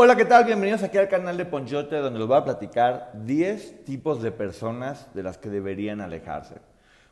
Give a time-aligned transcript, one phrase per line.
[0.00, 0.44] Hola, ¿qué tal?
[0.44, 5.12] Bienvenidos aquí al canal de Ponchote, donde les voy a platicar 10 tipos de personas
[5.12, 6.54] de las que deberían alejarse.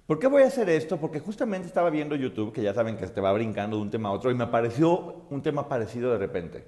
[0.07, 0.97] ¿Por qué voy a hacer esto?
[0.97, 4.11] Porque justamente estaba viendo YouTube, que ya saben que te va brincando de un tema
[4.11, 6.65] a otro, y me apareció un tema parecido de repente.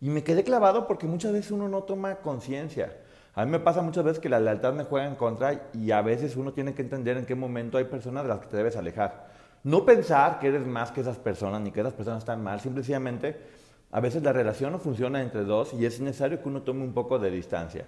[0.00, 2.98] Y me quedé clavado porque muchas veces uno no toma conciencia.
[3.34, 6.00] A mí me pasa muchas veces que la lealtad me juega en contra y a
[6.00, 8.76] veces uno tiene que entender en qué momento hay personas de las que te debes
[8.76, 9.26] alejar.
[9.64, 13.65] No pensar que eres más que esas personas ni que esas personas están mal, simplemente
[13.96, 16.92] a veces la relación no funciona entre dos y es necesario que uno tome un
[16.92, 17.86] poco de distancia.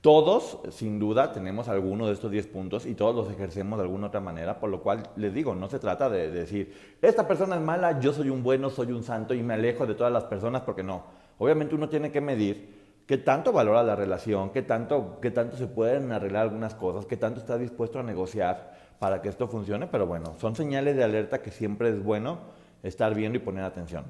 [0.00, 4.06] Todos, sin duda, tenemos alguno de estos 10 puntos y todos los ejercemos de alguna
[4.06, 7.62] otra manera, por lo cual les digo, no se trata de decir, esta persona es
[7.62, 10.62] mala, yo soy un bueno, soy un santo y me alejo de todas las personas,
[10.62, 11.02] porque no.
[11.38, 15.66] Obviamente uno tiene que medir qué tanto valora la relación, qué tanto, qué tanto se
[15.66, 20.06] pueden arreglar algunas cosas, qué tanto está dispuesto a negociar para que esto funcione, pero
[20.06, 22.38] bueno, son señales de alerta que siempre es bueno
[22.84, 24.04] estar viendo y poner atención.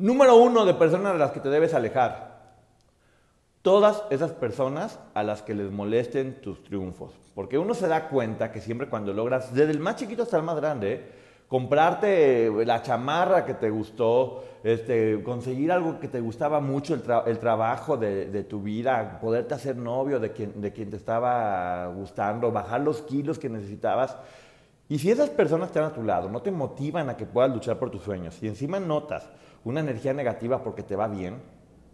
[0.00, 2.54] Número uno de personas de las que te debes alejar.
[3.60, 7.12] Todas esas personas a las que les molesten tus triunfos.
[7.34, 10.42] Porque uno se da cuenta que siempre cuando logras, desde el más chiquito hasta el
[10.42, 11.04] más grande,
[11.48, 17.98] comprarte la chamarra que te gustó, este, conseguir algo que te gustaba mucho, el, trabajo
[17.98, 23.02] de, tu vida, poderte hacer novio de quien, de quien te estaba gustando, bajar los
[23.02, 24.16] kilos que necesitabas.
[24.88, 27.78] Y si esas personas están a tu lado, no te motivan a que puedas luchar
[27.78, 29.28] por tus sueños, y encima notas
[29.64, 31.36] una energía negativa porque te va bien,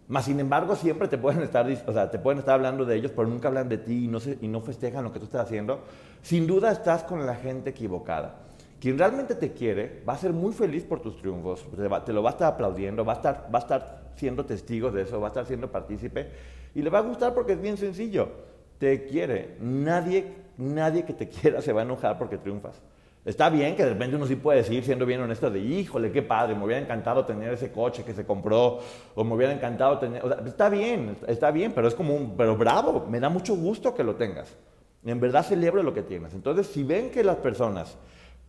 [0.07, 3.11] más sin embargo siempre te pueden estar, o sea, te pueden estar hablando de ellos,
[3.15, 5.81] pero nunca hablan de ti y no, y no festejan lo que tú estás haciendo,
[6.21, 8.35] sin duda estás con la gente equivocada.
[8.79, 11.65] Quien realmente te quiere va a ser muy feliz por tus triunfos,
[12.05, 15.01] te, lo va a estar aplaudiendo, va a estar, va a estar siendo testigo de
[15.01, 16.29] eso, va a estar siendo partícipe
[16.75, 18.29] y le va a gustar porque es bien sencillo.
[18.77, 19.57] Te quiere.
[19.59, 20.27] Nadie,
[20.57, 22.79] nadie que te quiera se va a enojar porque triunfas.
[23.27, 26.21] Está bien que de repente uno sí puede decir, siendo bien honesto, de híjole, qué
[26.21, 28.79] padre, me hubiera encantado tener ese coche que se compró,
[29.15, 30.23] o me hubiera encantado tener.
[30.23, 32.37] O está bien, está bien, pero es como un.
[32.37, 34.55] Pero bravo, me da mucho gusto que lo tengas.
[35.03, 36.33] En verdad celebro lo que tienes.
[36.33, 37.97] Entonces, si ven que las personas,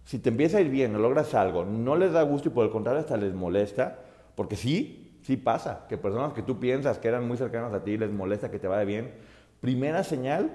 [0.04, 2.64] si te empieza a ir bien o logras algo, no les da gusto y por
[2.64, 3.98] el contrario hasta les molesta,
[4.36, 7.98] porque sí, sí pasa, que personas que tú piensas que eran muy cercanas a ti
[7.98, 9.12] les molesta que te vaya bien,
[9.60, 10.52] primera señal,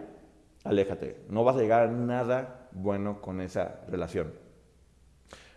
[0.63, 1.17] aléjate.
[1.27, 4.33] No vas a llegar a nada bueno con esa relación.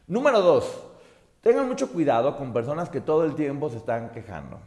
[0.06, 0.84] Número dos,
[1.40, 4.58] tengan mucho cuidado con personas que todo el tiempo se están quejando.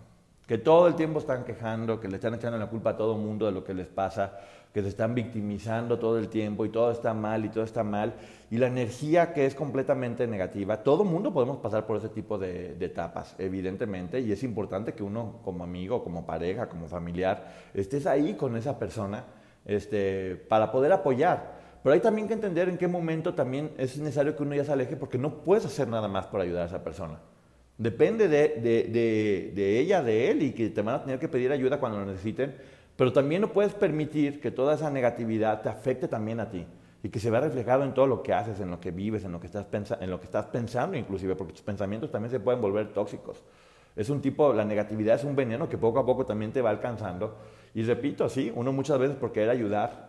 [0.48, 3.22] Que todo el tiempo están quejando, que le están echando la culpa a todo el
[3.22, 4.40] mundo de lo que les pasa,
[4.74, 8.16] que se están victimizando todo el tiempo y todo está mal y todo está mal.
[8.50, 12.74] Y la energía que es completamente negativa, todo mundo podemos pasar por ese tipo de,
[12.74, 18.08] de, etapas, evidentemente, y es importante que uno como amigo, como pareja, como familiar, estés
[18.08, 19.24] ahí con esa persona
[19.66, 21.59] este, para poder apoyar.
[21.84, 24.74] Pero hay también que entender en qué momento también es necesario que uno ya se
[24.74, 27.20] aleje porque no puedes hacer nada más por ayudar a esa persona.
[27.78, 31.52] Depende de, de, de, ella, de él y que te van a tener que pedir
[31.54, 32.56] ayuda cuando lo necesiten,
[32.98, 36.66] pero también no puedes permitir que toda esa negatividad te afecte también a ti
[37.02, 39.32] y que se vea reflejado en todo lo que haces, en lo que vives, en
[39.32, 39.66] lo que estás,
[40.02, 43.42] en lo que estás pensando inclusive, porque tus pensamientos también se pueden volver tóxicos.
[43.96, 46.70] Es un tipo, la negatividad es un veneno que poco a poco también te va
[46.70, 47.38] alcanzando.
[47.74, 50.09] Y repito, sí, uno muchas veces por querer ayudar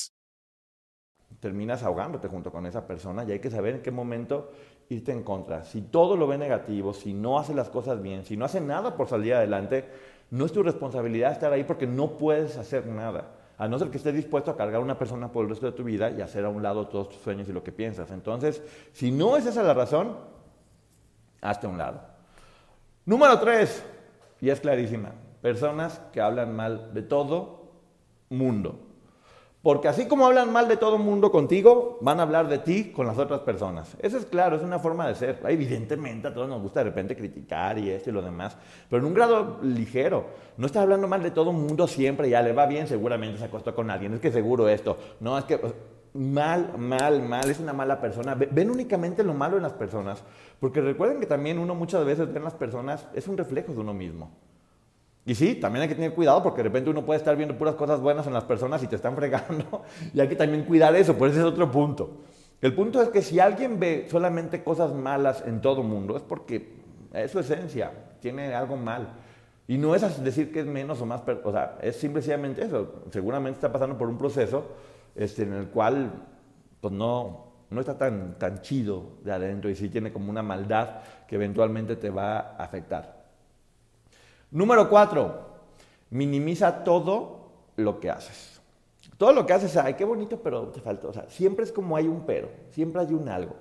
[1.41, 4.51] terminas ahogándote junto con esa persona y hay que saber en qué momento
[4.87, 8.37] irte en contra, si todo lo ve negativo, si no hace las cosas bien, si
[8.37, 9.85] no hace nada por salir adelante,
[10.29, 13.31] no es tu responsabilidad estar ahí porque no puedes hacer nada.
[13.57, 15.71] A no ser que estés dispuesto a cargar a una persona por el resto de
[15.73, 18.11] tu vida y hacer a un lado todos tus sueños y lo que piensas.
[18.11, 18.61] Entonces,
[18.91, 20.17] si no es esa la razón,
[21.41, 22.01] hazte a un lado.
[23.05, 23.83] Número tres,
[24.39, 25.11] y es clarísima,
[25.41, 27.71] personas que hablan mal de todo
[28.29, 28.90] mundo.
[29.63, 32.91] Porque así como hablan mal de todo el mundo contigo, van a hablar de ti
[32.91, 33.95] con las otras personas.
[33.99, 35.39] Eso es claro, es una forma de ser.
[35.47, 38.57] Evidentemente a todos nos gusta de repente criticar y esto y lo demás,
[38.89, 40.25] pero en un grado ligero.
[40.57, 43.45] No estás hablando mal de todo el mundo siempre, ya le va bien, seguramente se
[43.45, 44.97] acostó con alguien, es que seguro esto.
[45.19, 45.59] No, es que
[46.13, 48.33] mal, mal, mal, es una mala persona.
[48.33, 50.23] Ven únicamente lo malo en las personas,
[50.59, 53.79] porque recuerden que también uno muchas veces ve en las personas, es un reflejo de
[53.79, 54.31] uno mismo.
[55.25, 57.75] Y sí, también hay que tener cuidado porque de repente uno puede estar viendo puras
[57.75, 59.83] cosas buenas en las personas y te están fregando.
[60.13, 62.21] Y hay que también cuidar eso, por ese es otro punto.
[62.61, 66.73] El punto es que si alguien ve solamente cosas malas en todo mundo, es porque
[67.13, 69.13] es su esencia, tiene algo mal.
[69.67, 73.03] Y no es decir que es menos o más, o sea, es simplemente eso.
[73.11, 74.65] Seguramente está pasando por un proceso
[75.15, 76.11] este, en el cual
[76.81, 81.01] pues no, no está tan, tan chido de adentro y sí tiene como una maldad
[81.27, 83.20] que eventualmente te va a afectar.
[84.51, 85.39] Número cuatro,
[86.09, 88.61] minimiza todo lo que haces.
[89.17, 91.07] Todo lo que haces, ay, qué bonito, pero te falta.
[91.07, 93.55] O sea, siempre es como hay un pero, siempre hay un algo.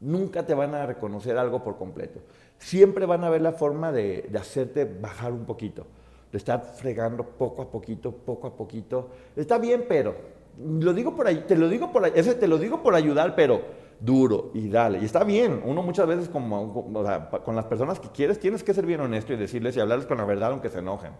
[0.00, 2.20] Nunca te van a reconocer algo por completo.
[2.58, 5.86] Siempre van a ver la forma de, hacerte bajar un poquito,
[6.30, 9.08] de estar fregando poco a poquito, poco a poquito.
[9.34, 10.14] Está bien, pero
[10.58, 13.62] lo digo por ahí, te lo digo por ese te lo digo por ayudar, pero
[14.04, 14.98] duro y dale.
[14.98, 19.00] Y está bien, uno muchas veces con las personas que quieres tienes que ser bien
[19.00, 21.12] honesto y decirles y hablarles con la verdad aunque se enojen.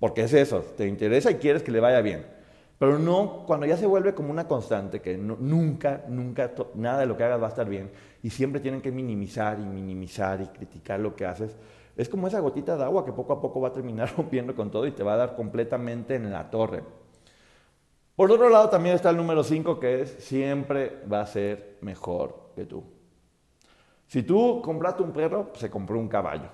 [0.00, 2.26] Porque es eso, te interesa y quieres que le vaya bien.
[2.78, 7.16] Pero no cuando ya se vuelve como una constante, que nunca, nunca, nada de lo
[7.16, 7.90] que hagas va a estar bien
[8.22, 11.56] y siempre tienen que minimizar y minimizar y criticar lo que haces.
[11.96, 14.70] Es como esa gotita de agua que poco a poco va a terminar rompiendo con
[14.70, 16.82] todo y te va a dar completamente en la torre.
[18.16, 22.50] Por otro lado, también está el número 5, que es siempre va a ser mejor
[22.56, 22.82] que tú.
[24.06, 26.48] Si tú compraste un perro, se compró un caballo.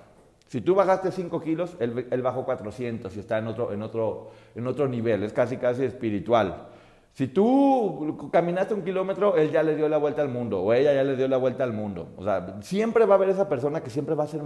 [0.47, 4.67] Si tú bajaste 5 kilos, él, bajó 400 y está en otro, en, otro, en
[4.67, 6.67] otro nivel, es casi casi espiritual.
[7.13, 10.93] Si tú caminaste un kilómetro, él ya le dio la vuelta al mundo o ella
[10.93, 12.09] ya le dio la vuelta al mundo.
[12.17, 14.41] O sea, siempre va a haber esa persona que siempre va a ser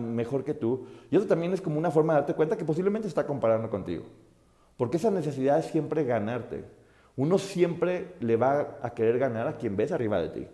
[0.00, 0.86] mejor que tú.
[1.10, 4.04] Y eso también es como una forma de darte cuenta que posiblemente está comparando contigo.
[4.80, 6.64] Porque esa necesidad es siempre ganarte.
[7.16, 10.46] Uno siempre le va a querer ganar a quien ves arriba de ti.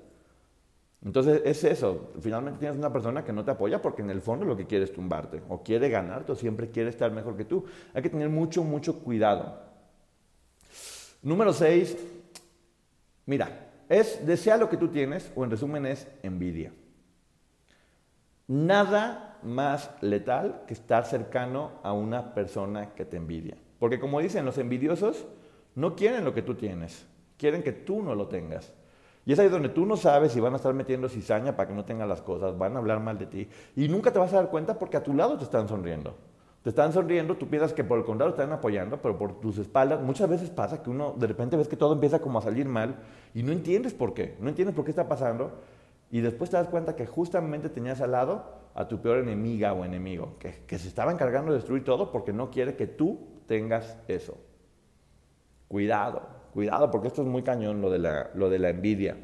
[1.04, 2.10] Entonces es eso.
[2.18, 4.82] Finalmente tienes una persona que no te apoya porque en el fondo lo que quiere
[4.82, 5.44] es tumbarte.
[5.48, 7.66] O quiere ganarte o siempre quiere estar mejor que tú.
[7.94, 9.62] Hay que tener mucho, mucho cuidado.
[11.22, 11.96] Número 6.
[13.26, 16.72] Mira, es desea lo que tú tienes o en resumen es envidia.
[18.48, 23.56] Nada más letal que estar cercano a una persona que te envidia.
[23.78, 25.26] Porque como dicen, los envidiosos
[25.74, 27.06] no quieren lo que tú tienes,
[27.36, 28.72] quieren que tú no lo tengas.
[29.26, 31.74] Y es ahí donde tú no sabes si van a estar metiendo cizaña para que
[31.74, 33.48] no tengas las cosas, van a hablar mal de ti.
[33.74, 36.14] Y nunca te vas a dar cuenta porque a tu lado te están sonriendo.
[36.62, 39.58] Te están sonriendo, tú piensas que por el contrario te están apoyando, pero por tus
[39.58, 42.66] espaldas muchas veces pasa que uno de repente ves que todo empieza como a salir
[42.66, 42.96] mal
[43.34, 45.60] y no entiendes por qué, no entiendes por qué está pasando
[46.10, 48.44] y después te das cuenta que justamente tenías al lado
[48.74, 52.50] a tu peor enemiga o enemigo, que se estaba encargando de destruir todo porque no
[52.50, 54.38] quiere que tú tengas eso.
[55.68, 56.22] Cuidado,
[56.52, 59.16] cuidado, porque esto es muy cañón, lo de la, lo de la envidia.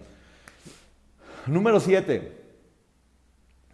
[1.47, 2.41] Número siete.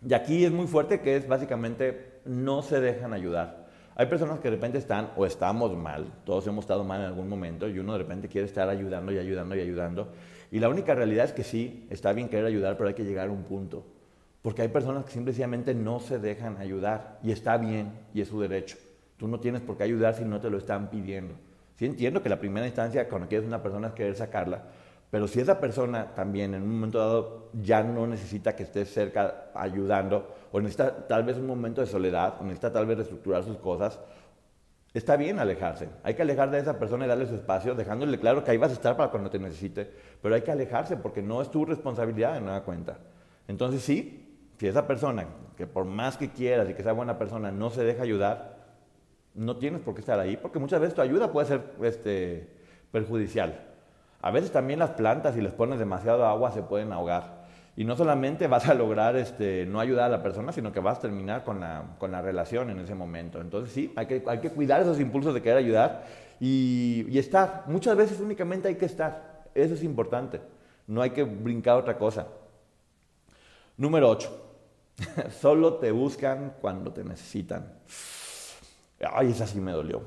[0.07, 3.67] Y aquí es muy fuerte que es básicamente no se dejan ayudar.
[3.97, 7.29] Hay personas que de repente están o estamos mal, todos hemos estado mal en algún
[7.29, 10.13] momento y uno de repente quiere estar ayudando y ayudando y ayudando.
[10.53, 13.29] Y la única realidad es que sí, está bien querer ayudar, pero hay que llegar
[13.29, 13.85] a un punto.
[14.41, 18.41] Porque hay personas que simplemente no se dejan ayudar y está bien y es su
[18.41, 18.77] derecho.
[19.19, 21.35] Tú no tienes por qué ayudar si no te lo están pidiendo.
[21.75, 24.65] Sí entiendo que la primera instancia cuando quieres una persona es querer sacarla,
[25.11, 29.51] pero si esa persona también en un momento dado ya no necesita que estés cerca
[29.55, 33.57] ayudando, o necesita tal vez un momento de soledad, o necesita tal vez reestructurar sus
[33.59, 33.99] cosas,
[34.93, 35.89] está bien alejarse.
[36.03, 38.71] Hay que alejar de esa persona y darle su espacio, dejándole claro que ahí vas
[38.71, 42.35] a estar para cuando te necesite, pero hay que alejarse porque no es tu responsabilidad
[42.35, 42.99] de nueva cuenta.
[43.47, 47.51] Entonces sí, si esa persona, que por más que quieras y que sea buena persona,
[47.51, 48.58] no se deja ayudar,
[49.35, 52.49] no tienes por qué estar ahí, porque muchas veces tu ayuda puede ser este,
[52.91, 53.67] perjudicial.
[54.21, 57.39] A veces también las plantas, si les pones demasiado agua, se pueden ahogar.
[57.77, 60.99] Y no solamente vas a lograr este, no ayudar a la persona, sino que vas
[60.99, 63.41] a terminar con la, con la relación en ese momento.
[63.41, 66.05] Entonces sí, hay que, hay que cuidar esos impulsos de querer ayudar
[66.41, 67.63] y, y estar.
[67.69, 69.45] Muchas veces únicamente hay que estar.
[69.55, 70.41] Eso es importante.
[70.89, 72.27] No hay que brincar otra cosa.
[73.77, 74.45] Número 8.
[75.41, 77.75] Solo te buscan cuando te necesitan.
[79.01, 80.03] Ay, esa sí me dolió.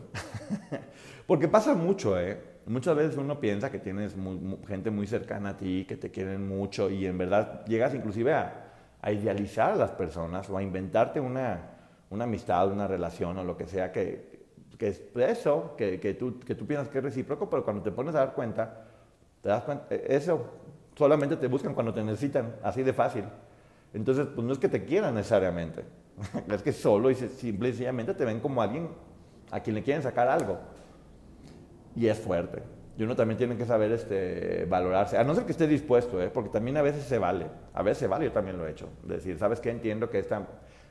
[1.28, 2.42] Porque pasa mucho, ¿eh?
[2.66, 4.16] Muchas veces uno piensa que tienes
[4.68, 8.68] gente muy cercana a ti, que te quieren mucho y en verdad llegas inclusive a,
[9.12, 11.60] idealizar a las personas o a inventarte una,
[12.12, 14.46] una, amistad, una relación o lo que sea que,
[14.78, 17.92] que es eso, que, que, tú, que tú piensas que es recíproco, pero cuando te
[17.92, 18.86] pones a dar cuenta,
[19.42, 20.46] te das cuenta, e, eso
[20.96, 23.24] solamente te buscan cuando te necesitan, así de fácil.
[23.94, 25.84] Entonces, pues no es que te quieran necesariamente,
[26.50, 28.90] es que solo y simple y sencillamente te ven como alguien
[29.52, 30.60] a quien le quieren sacar algo.
[31.96, 32.64] Y es fuerte.
[32.98, 36.30] Y uno también tiene que saber este, valorarse, a no ser que esté dispuesto, ¿eh?
[36.32, 38.90] porque también a veces se vale, a veces se vale, yo también lo he hecho.
[39.04, 39.72] Decir, ¿sabes qué?
[39.72, 40.46] Entiendo que esta,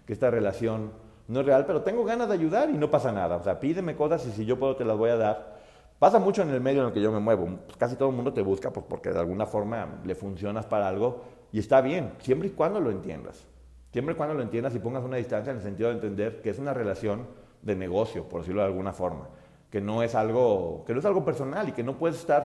[0.06, 0.92] que esta relación
[1.28, 3.36] no es real, pero tengo ganas de ayudar y no pasa nada.
[3.36, 5.60] O sea, pídeme cosas y si yo puedo te las voy a dar.
[6.00, 7.60] Pasa mucho en el medio en el que yo me muevo.
[7.78, 11.22] Casi todo el mundo te busca pues, porque de alguna forma le funcionas para algo
[11.52, 13.46] y está bien, siempre y cuando lo entiendas.
[13.92, 16.50] Siempre y cuando lo entiendas y pongas una distancia en el sentido de entender que
[16.50, 17.26] es una relación
[17.62, 19.28] de negocio, por decirlo de alguna forma
[19.70, 22.42] que no es algo que no es algo personal y que no puedes estar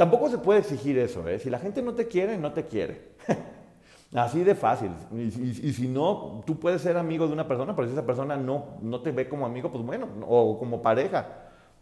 [0.00, 1.38] Tampoco se puede exigir eso, ¿eh?
[1.38, 3.02] Si la gente no te quiere, no te quiere.
[4.14, 4.92] Así de fácil.
[5.12, 8.78] Y, si no, tú puedes ser amigo de una persona, pero si esa persona no,
[8.80, 11.26] no te ve como amigo, pues bueno, o como pareja,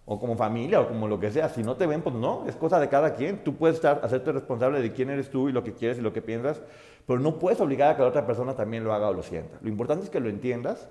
[0.05, 1.49] o como familia, o como lo que sea.
[1.49, 3.45] Si no te ven, pues no, es cosa de cada quien.
[3.45, 6.13] Tú puedes estar, hacerte responsable de quién eres tú y lo que quieres y lo
[6.13, 6.61] que piensas,
[7.07, 9.59] pero no puedes obligar a que la otra persona también lo haga o lo sienta.
[9.63, 10.89] Lo importante es que lo entiendas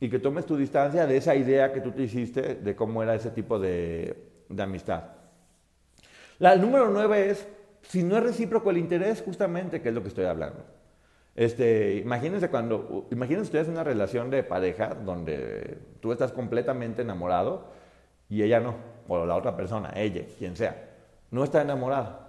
[0.00, 3.14] y que tomes tu distancia de esa idea que tú te hiciste de cómo era
[3.14, 4.14] ese tipo de,
[4.50, 5.17] de amistad.
[6.38, 7.46] La, número nueve es,
[7.82, 10.62] si no es recíproco el interés, justamente, que es lo que estoy hablando.
[11.34, 17.66] Este, imagínense cuando, imagínense ustedes una relación de pareja donde tú estás completamente enamorado
[18.28, 18.74] y ella no,
[19.06, 20.88] o la otra persona, ella, quien sea,
[21.30, 22.28] no está enamorada.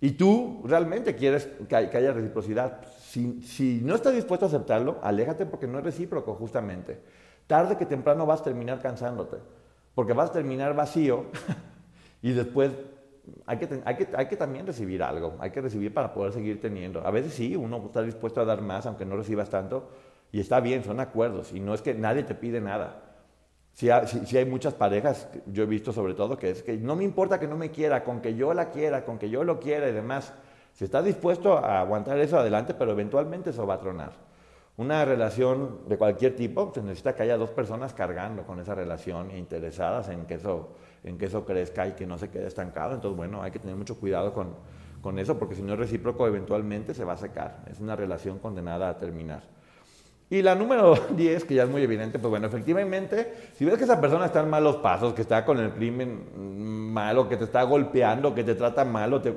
[0.00, 2.82] Y tú realmente quieres que, haya reciprocidad.
[3.00, 7.00] Si, si, no estás dispuesto a aceptarlo, aléjate porque no es recíproco, justamente.
[7.46, 9.38] Tarde que temprano vas a terminar cansándote,
[9.94, 11.26] porque vas a terminar vacío
[12.26, 12.72] Y después
[13.46, 16.60] hay que, hay, que, hay que también recibir algo, hay que recibir para poder seguir
[16.60, 17.06] teniendo.
[17.06, 19.88] A veces sí, uno está dispuesto a dar más aunque no recibas tanto
[20.32, 23.00] y está bien, son acuerdos y no es que nadie te pide nada.
[23.74, 23.88] Si
[24.24, 27.38] si, hay muchas parejas, yo he visto sobre todo, que es que no me importa
[27.38, 29.92] que no me quiera, con que yo la quiera, con que yo lo quiera y
[29.92, 30.34] demás.
[30.72, 34.14] Si estás dispuesto a aguantar eso adelante, pero eventualmente eso va a tronar.
[34.78, 39.30] Una relación de cualquier tipo, se necesita que haya dos personas cargando con esa relación
[39.30, 40.70] e interesadas en que eso
[41.06, 42.94] en que eso crezca y que no se quede estancado.
[42.94, 44.48] Entonces, bueno, hay que tener mucho cuidado con,
[45.00, 47.62] con eso, porque si no es recíproco, eventualmente se va a secar.
[47.70, 49.42] Es una relación condenada a terminar.
[50.28, 53.84] Y la número 10, que ya es muy evidente, pues bueno, efectivamente, si ves que
[53.84, 57.62] esa persona está en malos pasos, que está con el crimen malo, que te está
[57.62, 59.32] golpeando, que te trata malo, te...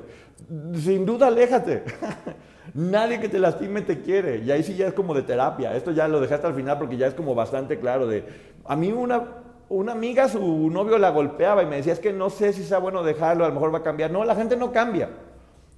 [0.74, 1.84] sin duda aléjate.
[2.74, 4.40] Nadie que te lastime te quiere.
[4.40, 5.76] Y ahí sí ya es como de terapia.
[5.76, 8.24] Esto ya lo dejaste al final porque ya es como bastante claro de...
[8.66, 9.24] A mí una
[9.70, 12.80] una amiga, su novio la golpeaba y me decía, es que no sé si sea
[12.80, 14.12] bueno dejarlo, a lo mejor va a cambiar.
[14.12, 15.10] No, la gente no cambia.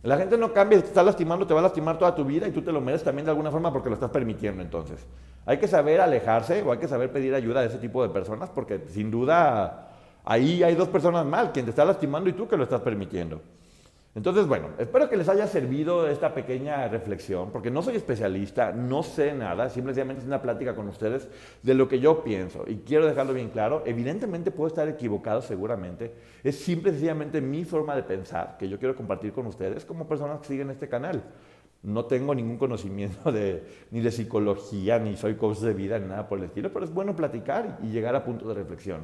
[0.03, 2.51] La gente no cambia, te está lastimando, te va a lastimar toda tu vida y
[2.51, 5.05] tú te lo mereces también de alguna forma porque lo estás permitiendo entonces.
[5.45, 8.49] Hay que saber alejarse o hay que saber pedir ayuda de ese tipo de personas
[8.49, 9.89] porque sin duda
[10.25, 13.41] ahí hay dos personas mal, quien te está lastimando y tú que lo estás permitiendo.
[14.13, 19.03] Entonces, bueno, espero que les haya servido esta pequeña reflexión, porque no soy especialista, no
[19.03, 21.29] sé nada, simplemente es una plática con ustedes
[21.63, 22.65] de lo que yo pienso.
[22.67, 26.13] Y quiero dejarlo bien claro, evidentemente puedo estar equivocado seguramente,
[26.43, 30.41] es simple sencillamente mi forma de pensar que yo quiero compartir con ustedes como personas
[30.41, 31.23] que siguen este canal.
[31.81, 36.27] No tengo ningún conocimiento de, ni de psicología, ni soy coach de vida, ni nada
[36.27, 39.03] por el estilo, pero es bueno platicar y llegar a puntos de reflexión.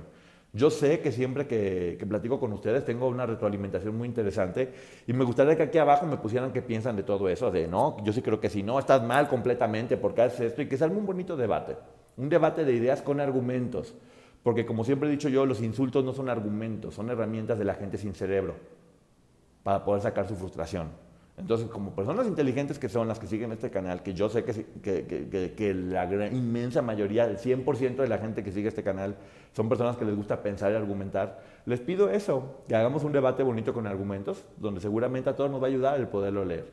[0.58, 4.74] Yo sé que siempre que, platico con ustedes tengo una retroalimentación muy interesante
[5.06, 7.98] y me gustaría que aquí abajo me pusieran qué piensan de todo eso, de no,
[8.04, 10.98] yo sí creo que si no, estás mal completamente porque haces esto y que salga
[10.98, 11.78] un bonito debate,
[12.18, 13.94] un debate de ideas con argumentos,
[14.42, 17.76] porque como siempre he dicho yo, los insultos no son argumentos, son herramientas de la
[17.76, 18.56] gente sin cerebro
[19.62, 21.07] para poder sacar su frustración.
[21.38, 24.66] Entonces, como personas inteligentes que son las que siguen este canal, que yo sé que,
[24.82, 29.16] que, que, la inmensa mayoría, el 100% de la gente que sigue este canal,
[29.54, 33.44] son personas que les gusta pensar y argumentar, les pido eso, que hagamos un debate
[33.44, 36.72] bonito con argumentos, donde seguramente a todos nos va a ayudar el poderlo leer.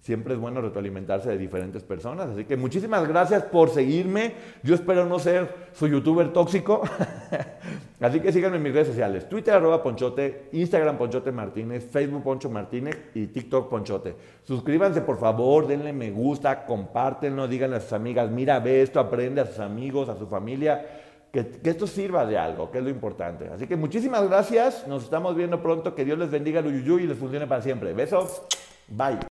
[0.00, 2.30] siempre es bueno retroalimentarse de diferentes personas.
[2.30, 4.32] Así que muchísimas gracias por seguirme.
[4.62, 6.80] Yo espero no ser su youtuber tóxico.
[8.00, 9.28] Así que síganme en mis redes sociales.
[9.28, 14.14] Twitter arroba Ponchote, Instagram Ponchote Martínez, Facebook Poncho Martínez y TikTok Ponchote.
[14.42, 19.40] Suscríbanse por favor, denle me gusta, compártenlo, díganle a sus amigas, mira, ve esto, aprende
[19.40, 20.84] a sus amigos, a su familia.
[21.32, 23.48] Que, que, esto sirva de algo, que es lo importante.
[23.48, 27.18] Así que muchísimas gracias, nos estamos viendo pronto, que Dios les bendiga el y les
[27.18, 27.92] funcione para siempre.
[27.92, 28.42] Besos,
[28.88, 29.35] bye.